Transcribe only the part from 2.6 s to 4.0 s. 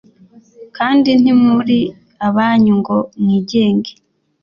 ngo mwigenge;